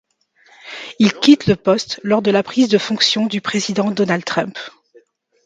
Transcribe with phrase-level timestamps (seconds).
[0.97, 4.57] Il quitte le poste lors de la prise de fonctions du président Donald Trump.